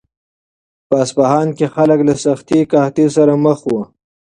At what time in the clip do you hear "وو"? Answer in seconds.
3.69-3.81